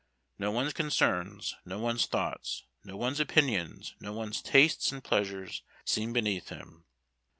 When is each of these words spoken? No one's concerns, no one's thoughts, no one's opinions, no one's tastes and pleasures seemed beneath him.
No 0.39 0.49
one's 0.51 0.73
concerns, 0.73 1.53
no 1.63 1.77
one's 1.77 2.07
thoughts, 2.07 2.65
no 2.83 2.97
one's 2.97 3.19
opinions, 3.19 3.93
no 3.99 4.11
one's 4.11 4.41
tastes 4.41 4.91
and 4.91 5.03
pleasures 5.03 5.61
seemed 5.85 6.15
beneath 6.15 6.49
him. 6.49 6.85